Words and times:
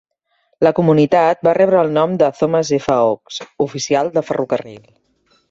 La 0.67 0.69
comunitat 0.77 1.43
va 1.47 1.53
rebre 1.57 1.79
el 1.81 1.93
nom 1.99 2.15
de 2.21 2.31
Thomas 2.39 2.73
F. 2.79 2.97
Oakes, 3.11 3.39
oficial 3.67 4.13
de 4.19 4.27
ferrocarril. 4.33 4.83